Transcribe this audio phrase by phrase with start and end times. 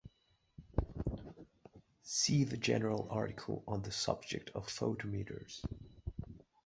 [2.01, 5.63] See the general article on the subject of photometers.